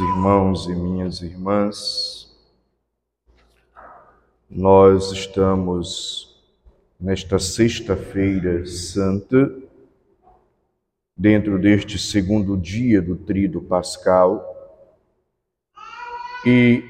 [0.00, 2.34] irmãos e minhas irmãs,
[4.50, 6.42] nós estamos
[6.98, 9.54] nesta Sexta-feira Santa,
[11.16, 14.42] dentro deste segundo dia do Tríduo Pascal,
[16.46, 16.82] e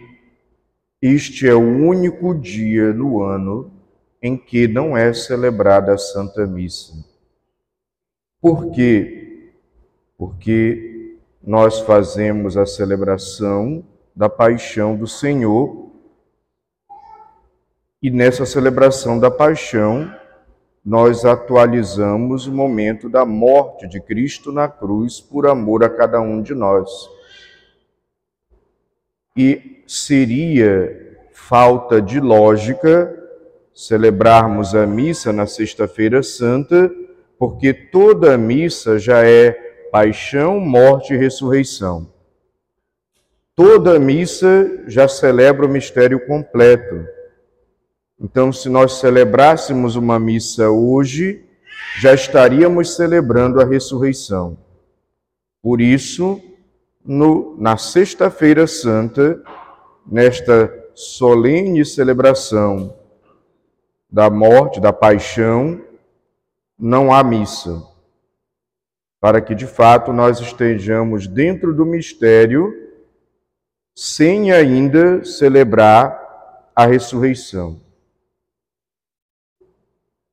[1.03, 3.71] este é o único dia no ano
[4.23, 6.95] em que não é celebrada a Santa Missa.
[8.41, 9.53] Por quê?
[10.17, 10.94] Porque
[11.47, 13.85] nós fazemos a celebração
[14.17, 15.91] da paixão do Senhor
[18.03, 20.11] e nessa celebração da paixão
[20.85, 26.43] nós atualizamos o momento da morte de Cristo na cruz por amor a cada um
[26.43, 26.91] de nós.
[29.37, 33.15] E seria falta de lógica
[33.75, 36.91] celebrarmos a missa na Sexta-feira Santa,
[37.39, 39.64] porque toda a missa já é
[39.95, 42.09] paixão, morte e ressurreição.
[43.55, 47.07] Toda missa já celebra o mistério completo.
[48.21, 51.45] Então, se nós celebrássemos uma missa hoje,
[52.01, 54.59] já estaríamos celebrando a ressurreição.
[55.63, 56.43] Por isso,
[57.05, 59.41] no, na Sexta-feira Santa,
[60.05, 62.97] nesta solene celebração
[64.11, 65.81] da morte, da paixão,
[66.77, 67.94] não há missa
[69.25, 72.75] para que de fato nós estejamos dentro do mistério
[73.97, 77.81] sem ainda celebrar a ressurreição.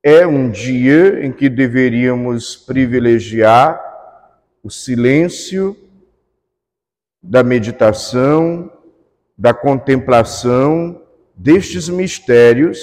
[0.04, 3.82] É um dia em que deveríamos privilegiar
[4.62, 5.74] o silêncio
[7.24, 8.70] da meditação,
[9.38, 11.02] da contemplação
[11.34, 12.78] destes mistérios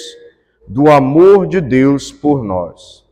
[0.66, 3.06] do amor de Deus por nós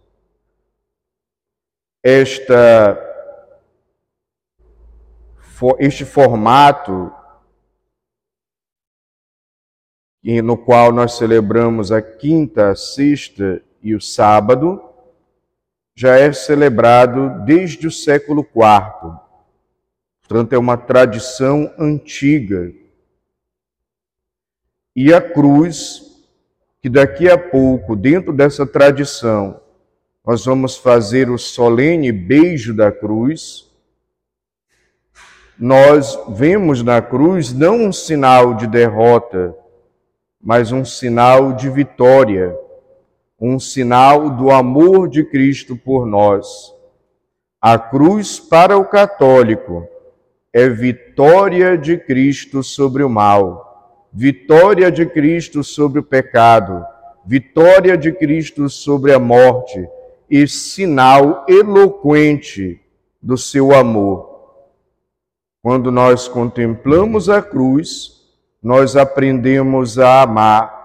[2.09, 2.97] esta,
[5.81, 7.13] este formato
[10.45, 14.81] no qual nós celebramos a quinta, a sexta e o sábado,
[15.97, 19.19] já é celebrado desde o século IV.
[20.21, 22.73] Portanto, é uma tradição antiga.
[24.95, 26.25] E a cruz,
[26.81, 29.61] que daqui a pouco, dentro dessa tradição,
[30.27, 33.71] nós vamos fazer o solene beijo da cruz.
[35.57, 39.55] Nós vemos na cruz não um sinal de derrota,
[40.43, 42.59] mas um sinal de vitória,
[43.41, 46.75] um sinal do amor de Cristo por nós.
[47.61, 49.87] A cruz para o católico
[50.53, 56.85] é vitória de Cristo sobre o mal, vitória de Cristo sobre o pecado,
[57.25, 59.89] vitória de Cristo sobre a morte
[60.31, 62.81] e sinal eloquente
[63.23, 64.37] do seu amor.
[65.63, 68.17] Quando nós contemplamos a cruz,
[68.63, 70.77] nós aprendemos a amar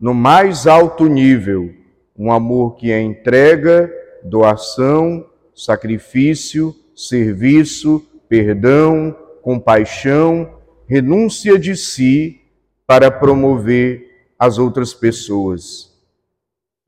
[0.00, 1.72] no mais alto nível,
[2.16, 3.92] um amor que é entrega,
[4.24, 5.24] doação,
[5.54, 10.58] sacrifício, serviço, perdão, compaixão,
[10.88, 12.40] renúncia de si
[12.86, 15.91] para promover as outras pessoas.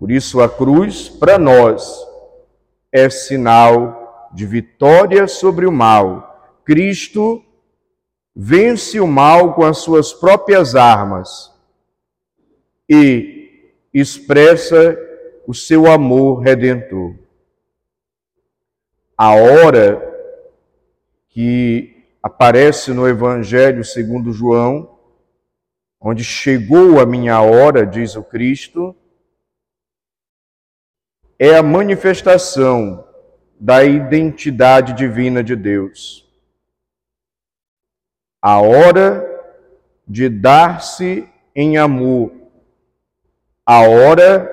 [0.04, 2.06] Por isso, a cruz, para nós,
[2.92, 6.60] é sinal de vitória sobre o mal.
[6.62, 7.42] Cristo
[8.36, 11.50] vence o mal com as suas próprias armas
[12.86, 14.94] e expressa
[15.46, 17.14] o seu amor redentor.
[19.16, 20.02] A hora
[21.30, 24.98] que aparece no Evangelho segundo João,
[25.98, 28.94] onde chegou a minha hora, diz o Cristo,
[31.38, 33.04] é a manifestação
[33.58, 36.28] da identidade divina de Deus.
[38.40, 39.24] A hora
[40.06, 42.32] de dar-se em amor,
[43.64, 44.50] a hora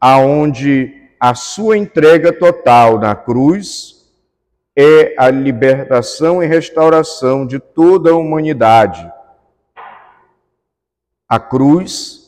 [0.00, 3.96] aonde a sua entrega total na cruz
[4.76, 9.10] é a libertação e restauração de toda a humanidade.
[11.28, 12.25] A cruz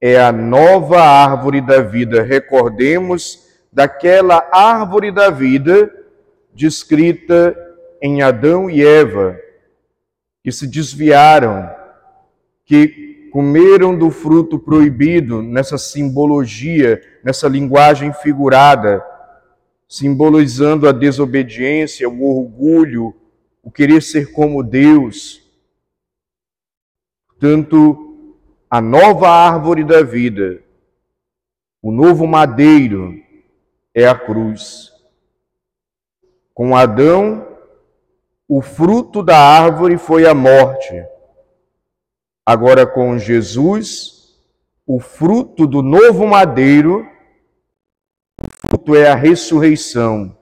[0.00, 2.22] é a nova árvore da vida.
[2.22, 5.92] Recordemos daquela árvore da vida
[6.54, 7.56] descrita
[8.02, 9.38] em Adão e Eva,
[10.42, 11.70] que se desviaram,
[12.64, 19.04] que comeram do fruto proibido nessa simbologia, nessa linguagem figurada,
[19.88, 23.14] simbolizando a desobediência, o orgulho,
[23.62, 25.42] o querer ser como Deus.
[27.38, 28.09] Tanto
[28.70, 30.62] a nova árvore da vida,
[31.82, 33.20] o novo madeiro
[33.92, 34.92] é a cruz.
[36.54, 37.48] Com Adão,
[38.46, 41.04] o fruto da árvore foi a morte.
[42.46, 44.38] Agora, com Jesus,
[44.86, 47.04] o fruto do novo madeiro,
[48.38, 50.38] o fruto é a ressurreição,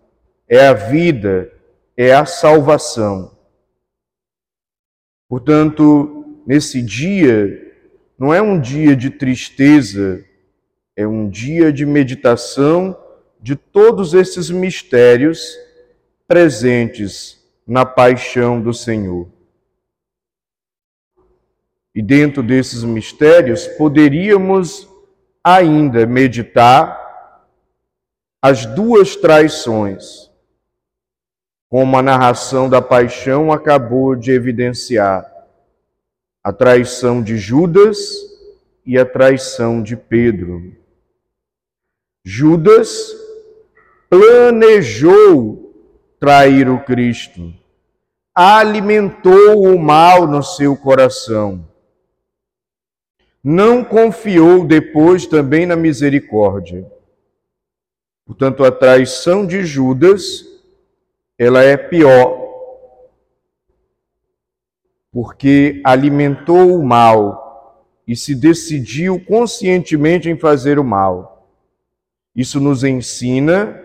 [0.46, 1.50] é a vida,
[1.96, 3.38] é a salvação.
[5.28, 7.67] Portanto, nesse dia,
[8.18, 10.24] não é um dia de tristeza,
[10.96, 12.98] é um dia de meditação
[13.40, 15.56] de todos esses mistérios
[16.26, 19.28] presentes na paixão do Senhor.
[21.94, 24.88] E dentro desses mistérios, poderíamos
[25.42, 26.98] ainda meditar
[28.42, 30.30] as duas traições,
[31.68, 35.37] como a narração da paixão acabou de evidenciar:
[36.48, 37.98] a traição de Judas
[38.86, 40.74] e a traição de Pedro.
[42.24, 43.14] Judas
[44.08, 45.74] planejou
[46.18, 47.52] trair o Cristo,
[48.34, 51.68] alimentou o mal no seu coração,
[53.44, 56.90] não confiou depois também na misericórdia.
[58.24, 60.46] Portanto, a traição de Judas,
[61.38, 62.47] ela é pior,
[65.20, 71.50] porque alimentou o mal e se decidiu conscientemente em fazer o mal.
[72.36, 73.82] Isso nos ensina,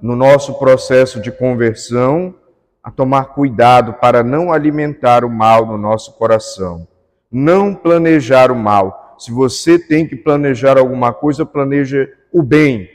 [0.00, 2.34] no nosso processo de conversão,
[2.82, 6.88] a tomar cuidado para não alimentar o mal no nosso coração
[7.30, 9.16] não planejar o mal.
[9.18, 12.88] Se você tem que planejar alguma coisa, planeje o bem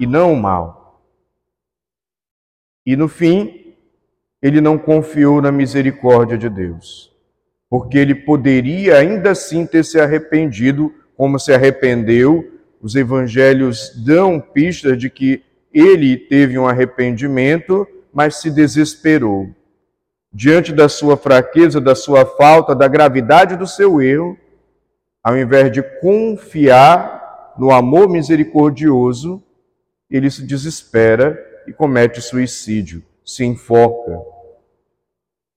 [0.00, 1.02] e não o mal.
[2.86, 3.65] E no fim,
[4.42, 7.12] ele não confiou na misericórdia de Deus,
[7.68, 12.52] porque ele poderia ainda assim ter se arrependido, como se arrependeu.
[12.80, 15.42] Os evangelhos dão pistas de que
[15.72, 19.50] ele teve um arrependimento, mas se desesperou
[20.36, 24.36] diante da sua fraqueza, da sua falta, da gravidade do seu erro,
[25.24, 29.42] ao invés de confiar no amor misericordioso,
[30.10, 34.22] ele se desespera e comete suicídio, se enforca.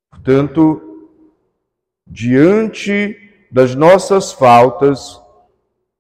[0.09, 1.07] Portanto,
[2.05, 3.15] diante
[3.51, 5.21] das nossas faltas,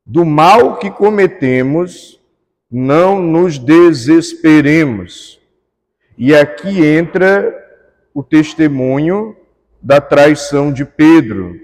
[0.03, 2.19] do mal que cometemos,
[2.69, 5.39] não nos desesperemos.
[6.17, 7.55] E aqui entra
[8.13, 9.37] o testemunho
[9.79, 11.55] da traição de Pedro,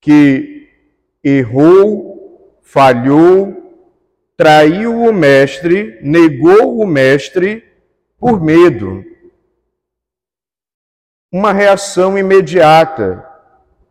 [0.00, 0.68] que
[1.22, 3.60] errou, falhou,
[4.36, 7.69] traiu o mestre, negou o mestre
[8.20, 9.02] por medo.
[11.32, 13.26] Uma reação imediata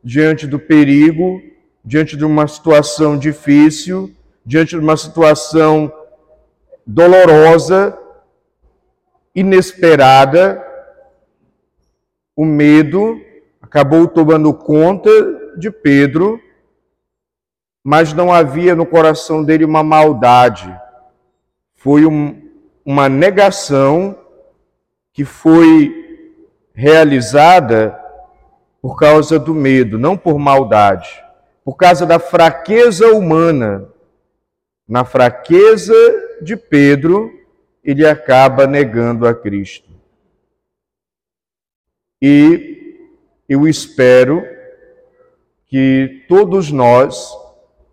[0.03, 1.41] diante do perigo,
[1.83, 4.13] diante de uma situação difícil,
[4.45, 5.91] diante de uma situação
[6.85, 7.97] dolorosa,
[9.33, 10.63] inesperada,
[12.35, 13.19] o medo
[13.61, 15.09] acabou tomando conta
[15.57, 16.39] de Pedro,
[17.83, 20.73] mas não havia no coração dele uma maldade.
[21.75, 22.48] Foi um,
[22.89, 24.17] uma negação
[25.13, 26.25] que foi
[26.73, 27.95] realizada
[28.81, 31.23] por causa do medo, não por maldade,
[31.63, 33.87] por causa da fraqueza humana.
[34.87, 35.93] Na fraqueza
[36.41, 37.31] de Pedro,
[37.83, 39.91] ele acaba negando a Cristo.
[42.19, 43.05] E
[43.47, 44.43] eu espero
[45.67, 47.37] que todos nós,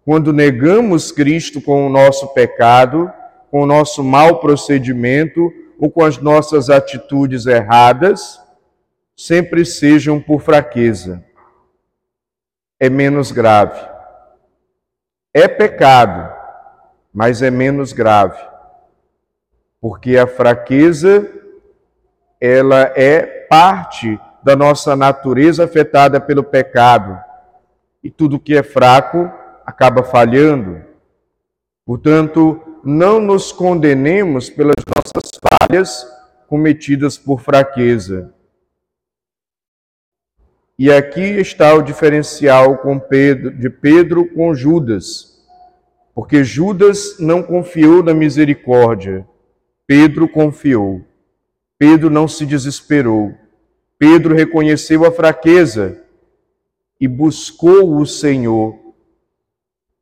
[0.06, 3.12] quando negamos Cristo com o nosso pecado,
[3.50, 8.40] com o nosso mau procedimento ou com as nossas atitudes erradas,
[9.16, 11.24] sempre sejam por fraqueza.
[12.78, 13.80] É menos grave.
[15.32, 16.32] É pecado,
[17.12, 18.56] mas é menos grave
[19.88, 21.30] porque a fraqueza
[22.40, 27.16] ela é parte da nossa natureza afetada pelo pecado.
[28.02, 29.30] E tudo que é fraco
[29.64, 30.82] acaba falhando.
[31.84, 36.06] Portanto, não nos condenemos pelas nossas falhas
[36.46, 38.32] cometidas por fraqueza.
[40.78, 45.44] E aqui está o diferencial Pedro, de Pedro com Judas,
[46.14, 49.26] porque Judas não confiou na misericórdia
[49.86, 51.02] Pedro confiou.
[51.78, 53.34] Pedro não se desesperou.
[53.98, 56.02] Pedro reconheceu a fraqueza
[57.00, 58.76] e buscou o Senhor,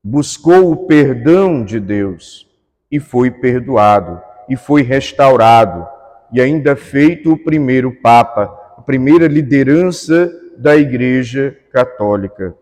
[0.02, 2.48] buscou o perdão de Deus
[2.94, 5.84] e foi perdoado e foi restaurado
[6.32, 8.44] e ainda feito o primeiro Papa,
[8.78, 12.56] a primeira liderança da Igreja Católica.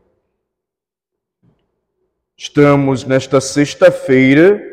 [2.35, 4.71] Estamos nesta sexta-feira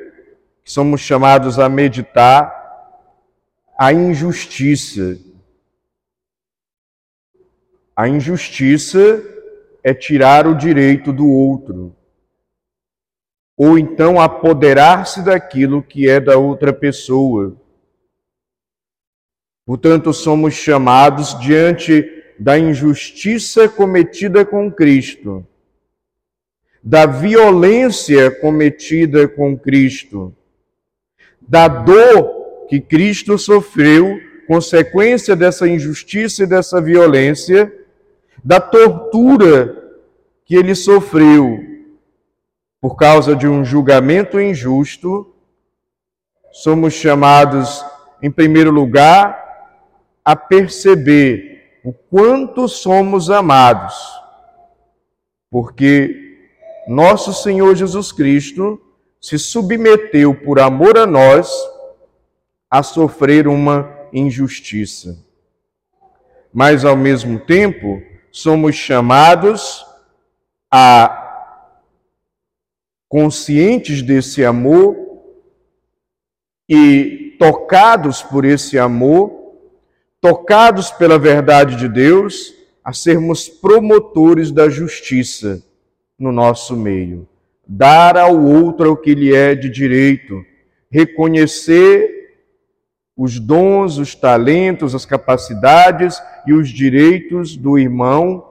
[0.63, 2.55] somos chamados a meditar
[3.77, 5.17] a injustiça
[7.93, 9.21] A injustiça
[9.83, 11.93] é tirar o direito do outro,
[13.59, 17.57] ou então apoderar-se daquilo que é da outra pessoa.
[19.65, 25.45] Portanto, somos chamados diante da injustiça cometida com Cristo,
[26.81, 30.33] da violência cometida com Cristo,
[31.41, 37.69] da dor que Cristo sofreu, consequência dessa injustiça e dessa violência,
[38.41, 39.91] da tortura
[40.45, 41.69] que ele sofreu
[42.81, 45.35] por causa de um julgamento injusto,
[46.51, 47.83] somos chamados,
[48.21, 49.37] em primeiro lugar,
[50.23, 53.95] a perceber o quanto somos amados,
[55.49, 56.37] porque
[56.87, 58.81] nosso Senhor Jesus Cristo
[59.21, 61.51] se submeteu por amor a nós
[62.69, 65.25] a sofrer uma injustiça.
[66.53, 69.85] Mas, ao mesmo tempo, somos chamados
[70.71, 71.28] a,
[73.09, 74.95] conscientes desse amor
[76.69, 79.55] e tocados por esse amor,
[80.21, 85.63] tocados pela verdade de Deus, a sermos promotores da justiça
[86.17, 87.27] no nosso meio.
[87.67, 90.45] Dar ao outro o que lhe é de direito,
[90.91, 92.17] reconhecer
[93.17, 98.45] os dons, os talentos, as capacidades e os direitos do irmão,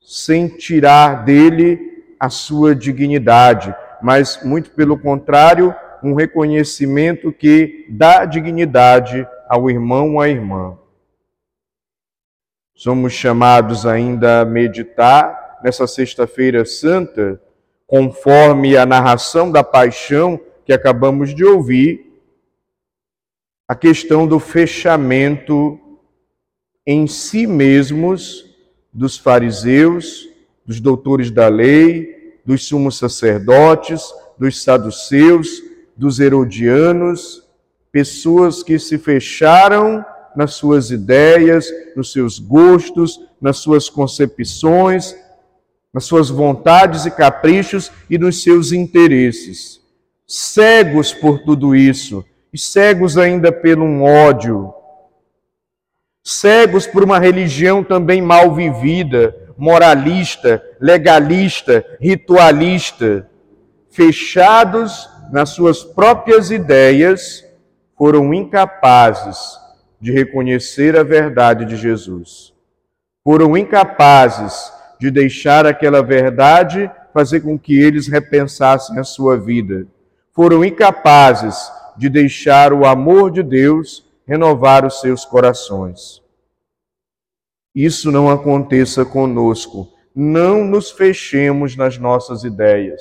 [0.00, 1.89] sem tirar dele
[2.20, 10.20] a sua dignidade, mas muito pelo contrário, um reconhecimento que dá dignidade ao irmão ou
[10.20, 10.78] à irmã.
[12.74, 17.40] Somos chamados ainda a meditar nessa Sexta-feira Santa,
[17.86, 22.06] conforme a narração da paixão que acabamos de ouvir,
[23.66, 25.78] a questão do fechamento
[26.86, 28.46] em si mesmos
[28.92, 30.29] dos fariseus,
[30.70, 34.04] dos doutores da lei, dos sumos sacerdotes,
[34.38, 35.60] dos saduceus,
[35.96, 37.42] dos herodianos,
[37.90, 40.04] pessoas que se fecharam
[40.36, 45.16] nas suas ideias, nos seus gostos, nas suas concepções,
[45.92, 49.80] nas suas vontades e caprichos e nos seus interesses.
[50.24, 54.72] Cegos por tudo isso, e cegos ainda pelo um ódio,
[56.22, 63.28] cegos por uma religião também mal vivida, moralista, legalista, ritualista,
[63.90, 67.44] fechados nas suas próprias ideias,
[67.96, 69.36] foram incapazes
[70.00, 72.54] de reconhecer a verdade de Jesus.
[73.22, 79.86] Foram incapazes de deixar aquela verdade fazer com que eles repensassem a sua vida.
[80.32, 86.22] Foram incapazes de deixar o amor de Deus renovar os seus corações.
[87.74, 89.88] Isso não aconteça conosco.
[90.14, 93.00] Não nos fechemos nas nossas ideias.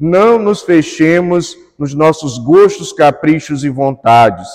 [0.00, 4.48] Não nos fechemos nos nossos gostos, caprichos e vontades.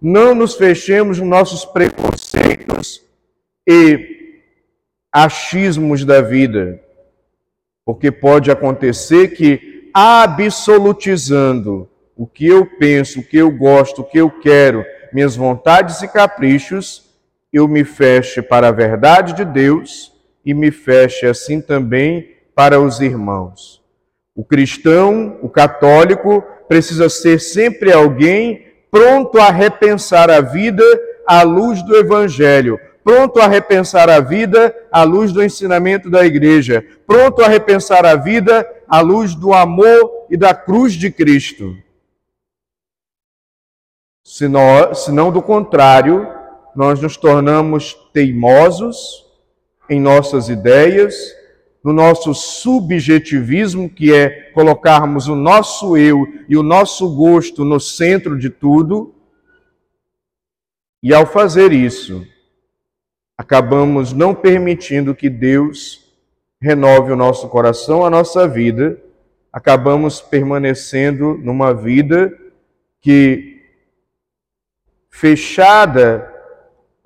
[0.00, 3.02] Não nos fechemos nos nossos preconceitos
[3.68, 4.42] e
[5.12, 6.80] achismos da vida.
[7.84, 14.18] Porque pode acontecer que, absolutizando o que eu penso, o que eu gosto, o que
[14.18, 17.07] eu quero, minhas vontades e caprichos,
[17.52, 20.12] eu me feche para a verdade de Deus
[20.44, 23.82] e me feche assim também para os irmãos.
[24.34, 30.84] O cristão, o católico, precisa ser sempre alguém pronto a repensar a vida
[31.26, 36.84] à luz do Evangelho, pronto a repensar a vida à luz do ensinamento da igreja,
[37.06, 41.74] pronto a repensar a vida à luz do amor e da cruz de Cristo
[44.28, 46.28] senão, senão do contrário,
[46.78, 49.26] nós nos tornamos teimosos
[49.90, 51.12] em nossas ideias,
[51.82, 58.38] no nosso subjetivismo, que é colocarmos o nosso eu e o nosso gosto no centro
[58.38, 59.12] de tudo.
[61.02, 62.24] E ao fazer isso,
[63.36, 66.14] acabamos não permitindo que Deus
[66.62, 69.02] renove o nosso coração, a nossa vida,
[69.52, 72.32] acabamos permanecendo numa vida
[73.00, 73.64] que
[75.10, 76.37] fechada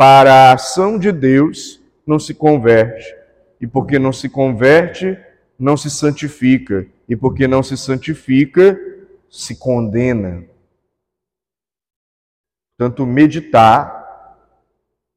[0.02, 3.14] para a ação de Deus, não se converte.
[3.60, 5.16] E porque não se converte,
[5.56, 6.84] não se santifica.
[7.08, 8.76] E porque não se santifica,
[9.30, 10.42] se condena.
[12.76, 14.36] Portanto, meditar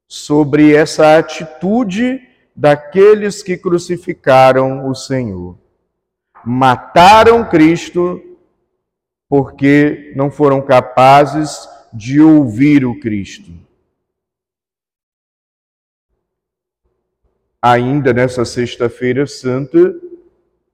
[0.08, 2.22] sobre essa atitude
[2.56, 5.58] daqueles que crucificaram o Senhor.
[6.46, 8.22] Mataram Cristo
[9.28, 13.65] porque não foram capazes de ouvir o Cristo.
[17.66, 19.96] Ainda nessa Sexta-feira Santa,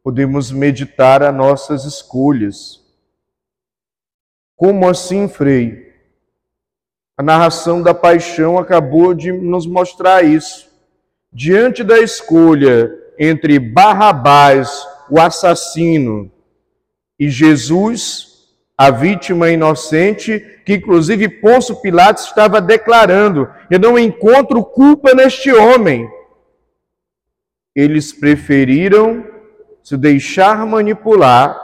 [0.03, 2.81] podemos meditar as nossas escolhas.
[4.57, 5.89] Como assim, Frei?
[7.17, 10.69] A narração da paixão acabou de nos mostrar isso.
[11.31, 16.29] Diante da escolha entre Barrabás, o assassino,
[17.17, 25.13] e Jesus, a vítima inocente, que inclusive Pôncio Pilatos estava declarando: Eu não encontro culpa
[25.13, 26.09] neste homem
[27.75, 29.25] eles preferiram
[29.83, 31.59] se deixar manipular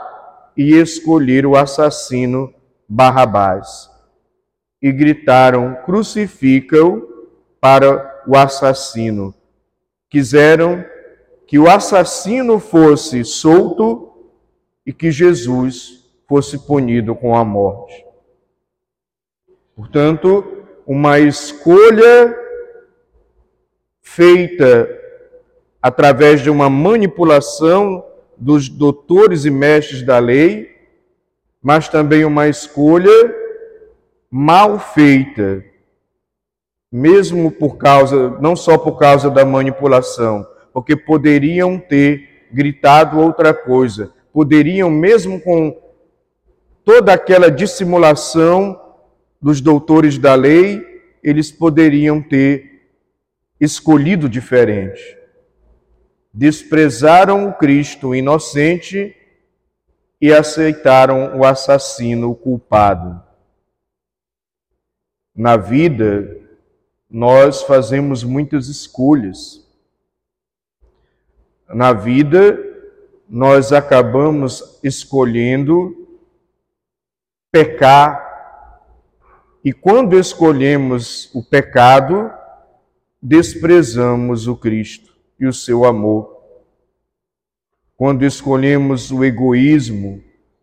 [0.56, 2.52] e escolher o assassino
[2.88, 3.90] Barrabás.
[4.80, 7.26] E gritaram: crucifica-o
[7.60, 9.34] para o assassino.
[10.08, 10.84] Quiseram
[11.46, 14.30] que o assassino fosse solto
[14.86, 18.04] e que Jesus fosse punido com a morte.
[19.74, 22.36] Portanto, uma escolha
[24.00, 24.88] feita
[25.82, 28.04] através de uma manipulação
[28.36, 30.70] dos doutores e mestres da lei,
[31.62, 33.34] mas também uma escolha
[34.30, 35.64] mal feita,
[36.90, 44.12] mesmo por causa, não só por causa da manipulação, porque poderiam ter gritado outra coisa,
[44.32, 45.76] poderiam mesmo com
[46.84, 48.80] toda aquela dissimulação
[49.40, 50.84] dos doutores da lei,
[51.22, 52.82] eles poderiam ter
[53.60, 55.17] escolhido diferente
[56.38, 59.12] desprezaram o Cristo inocente
[60.20, 63.20] e aceitaram o assassino culpado.
[65.34, 66.40] Na vida,
[67.10, 69.66] nós fazemos muitas escolhas.
[71.68, 72.56] Na vida,
[73.28, 76.06] nós acabamos escolhendo
[77.50, 78.78] pecar.
[79.64, 82.30] E quando escolhemos o pecado,
[83.20, 85.07] desprezamos o Cristo
[85.38, 86.36] e o seu amor.
[87.96, 90.22] Quando escolhemos o egoísmo,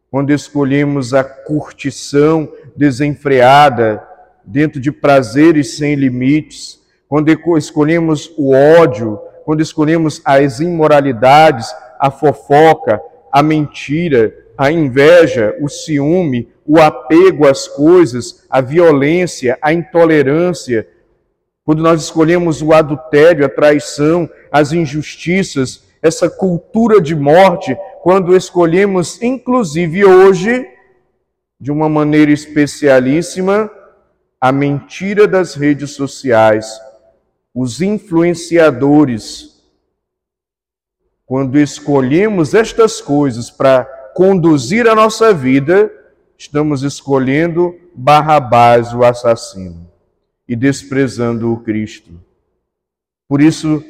[0.09, 4.01] quando escolhemos a curtição desenfreada
[4.45, 13.01] dentro de prazeres sem limites, quando escolhemos o ódio, quando escolhemos as imoralidades, a fofoca,
[13.31, 20.87] a mentira, a inveja, o ciúme, o apego às coisas, a violência, a intolerância,
[21.65, 29.19] quando nós escolhemos o adultério, a traição, as injustiças, essa cultura de morte, quando escolhemos,
[29.19, 30.63] inclusive hoje,
[31.59, 33.71] de uma maneira especialíssima,
[34.39, 36.67] a mentira das redes sociais,
[37.51, 39.55] os influenciadores.
[41.25, 45.91] Quando escolhemos estas coisas para conduzir a nossa vida,
[46.37, 49.94] estamos escolhendo Barrabás, o assassino
[50.47, 52.11] e desprezando o Cristo.
[53.27, 53.83] Por isso,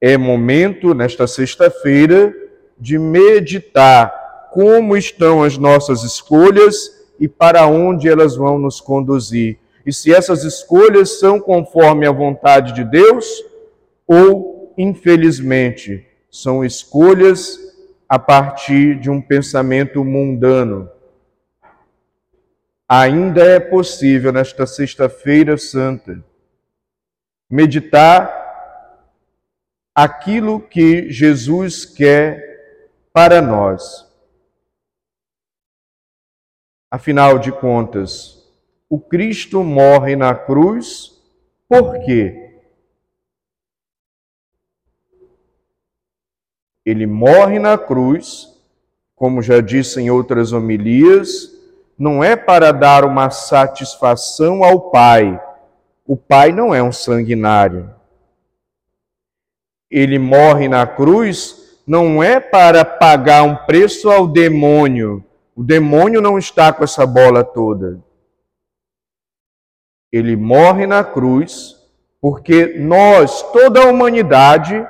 [0.00, 2.34] é momento, nesta sexta-feira,
[2.78, 9.58] de meditar como estão as nossas escolhas e para onde elas vão nos conduzir.
[9.84, 13.26] E se essas escolhas são conforme a vontade de Deus
[14.06, 17.58] ou, infelizmente, são escolhas
[18.08, 20.88] a partir de um pensamento mundano
[22.94, 26.22] ainda é possível nesta Sexta-feira Santa
[27.48, 28.30] meditar
[29.94, 34.06] aquilo que Jesus quer para nós.
[36.90, 38.46] Afinal de contas,
[38.90, 41.18] o Cristo morre na cruz
[41.66, 42.60] por quê?
[46.84, 48.48] Ele morre na cruz,
[49.14, 51.51] como já disse em outras homilias,
[52.02, 55.40] não é para dar uma satisfação ao Pai.
[56.04, 57.94] O Pai não é um sanguinário.
[59.88, 65.24] Ele morre na cruz não é para pagar um preço ao demônio.
[65.54, 68.00] O demônio não está com essa bola toda.
[70.10, 71.76] Ele morre na cruz
[72.20, 74.84] porque nós, toda a humanidade,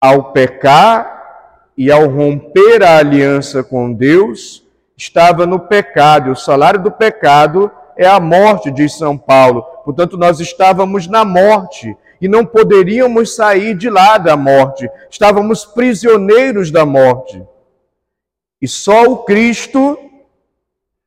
[0.00, 4.65] ao pecar e ao romper a aliança com Deus,
[4.96, 9.62] estava no pecado, o salário do pecado é a morte, diz São Paulo.
[9.84, 16.70] Portanto, nós estávamos na morte e não poderíamos sair de lá da morte, estávamos prisioneiros
[16.70, 17.42] da morte.
[18.60, 19.98] E só o Cristo,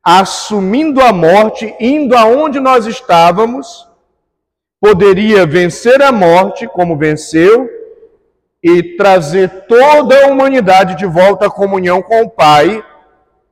[0.03, 3.87] assumindo a morte, indo aonde nós estávamos,
[4.79, 7.67] poderia vencer a morte, como venceu,
[8.61, 12.83] e trazer toda a humanidade de volta à comunhão com o Pai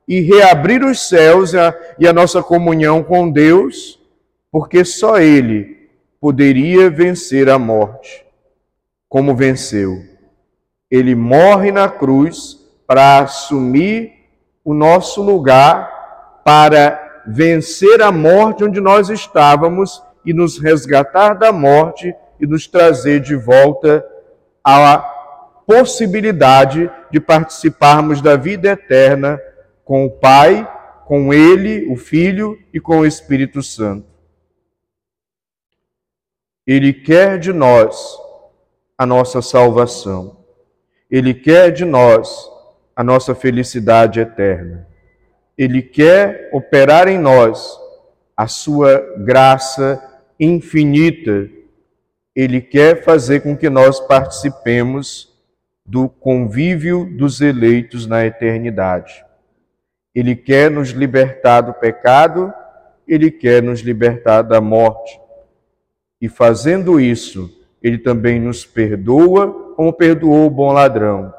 [0.07, 1.51] e reabrir os céus
[1.99, 3.99] e a nossa comunhão com Deus,
[4.51, 5.89] porque só Ele
[6.21, 8.25] poderia vencer a morte.
[9.09, 10.03] como venceu.
[10.91, 14.11] Ele morre na cruz para assumir
[14.65, 22.13] o nosso lugar, para vencer a morte onde nós estávamos e nos resgatar da morte
[22.37, 24.05] e nos trazer de volta
[24.61, 24.97] à
[25.65, 29.39] possibilidade de participarmos da vida eterna
[29.87, 30.69] com o Pai,
[31.05, 34.05] com Ele, o Filho e com o Espírito Santo.
[36.67, 38.17] Ele quer de nós
[38.97, 40.43] a nossa salvação.
[41.09, 42.51] Ele quer de nós
[42.93, 44.85] a nossa felicidade eterna.
[45.57, 47.79] Ele quer operar em nós
[48.35, 50.03] a sua graça
[50.37, 51.49] infinita.
[52.35, 55.33] Ele quer fazer com que nós participemos
[55.85, 59.25] do convívio dos eleitos na eternidade.
[60.17, 62.51] Ele quer nos libertar do pecado,
[63.07, 65.21] ele quer nos libertar da morte.
[66.19, 71.31] E fazendo isso, ele também nos perdoa, como perdoou o bom ladrão.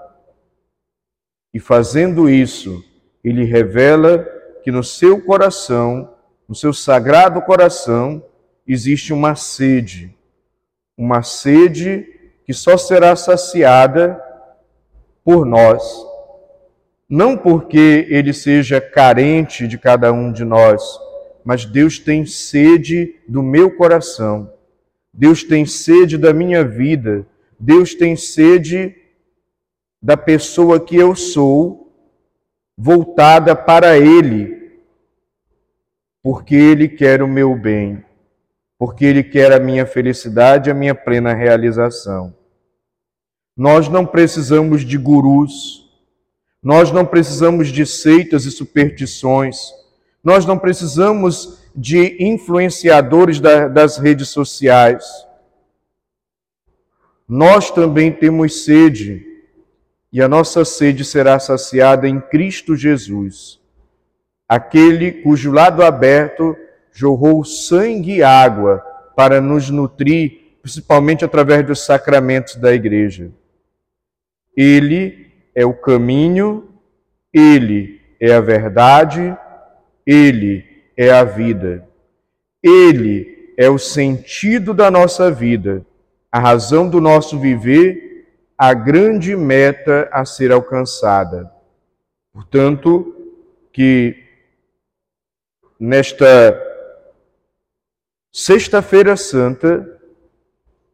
[1.53, 2.85] E fazendo isso,
[3.25, 4.19] ele revela
[4.63, 6.15] que no seu coração,
[6.49, 8.23] no seu sagrado coração,
[8.65, 10.17] existe uma sede,
[10.97, 12.07] uma sede
[12.45, 14.23] que só será saciada
[15.25, 16.08] por nós.
[17.09, 20.83] Não porque ele seja carente de cada um de nós,
[21.45, 24.53] mas Deus tem sede do meu coração.
[25.13, 27.27] Deus tem sede da minha vida.
[27.59, 28.95] Deus tem sede
[30.01, 31.93] da pessoa que eu sou,
[32.77, 34.79] voltada para Ele,
[36.23, 38.05] porque Ele quer o meu bem
[38.79, 42.33] porque Ele quer a minha felicidade, a minha plena realização.
[43.57, 45.88] Nós não precisamos de gurus,
[46.63, 49.59] nós não precisamos de seitas e superstições,
[50.23, 55.05] nós não precisamos de influenciadores da, das redes sociais.
[57.29, 59.25] Nós também temos sede,
[60.13, 63.61] e a nossa sede será saciada em Cristo Jesus,
[64.49, 66.57] aquele cujo lado aberto
[66.91, 68.79] jorrou sangue e água
[69.15, 73.31] para nos nutrir, principalmente através dos sacramentos da igreja.
[74.57, 75.28] Ele
[75.59, 76.69] é o caminho,
[77.35, 79.37] ele é a verdade,
[80.07, 80.65] ele
[80.97, 81.85] é a vida.
[82.63, 85.85] Ele é o sentido da nossa vida,
[86.31, 88.25] a razão do nosso viver,
[88.57, 91.51] a grande meta a ser alcançada.
[92.33, 93.17] Portanto,
[93.73, 94.15] que
[95.81, 96.57] nesta
[98.31, 100.01] Sexta-feira Santa,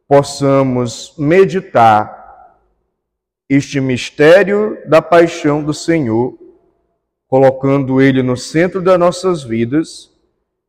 [0.07, 2.14] possamos meditar
[3.49, 6.37] este mistério da paixão do Senhor,
[7.27, 10.11] colocando ele no centro das nossas vidas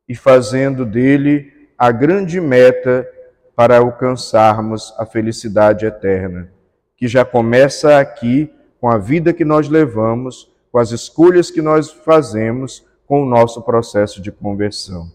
[0.07, 3.07] e fazendo dele a grande meta
[3.55, 6.51] para alcançarmos a felicidade eterna,
[6.95, 11.91] que já começa aqui com a vida que nós levamos, com as escolhas que nós
[11.91, 15.11] fazemos, com o nosso processo de conversão.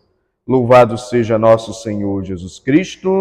[0.46, 3.12] Louvado seja nosso Senhor Jesus Cristo.